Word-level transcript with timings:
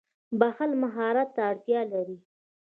•بښل 0.39 0.71
مهارت 0.83 1.29
ته 1.35 1.41
اړتیا 1.51 1.81
لري. 1.93 2.17